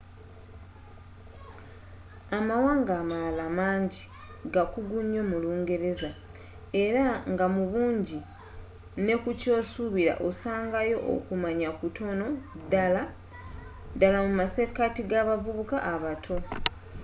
[2.37, 4.03] amawanga amalala mangi
[4.53, 6.09] gakugu nyo mu lungereza
[6.85, 8.19] era nga mu bungi
[9.07, 12.25] nekukyosuubira osangayo okumanya kutono–
[12.71, 16.35] naddala mumasekati gabavubuka abato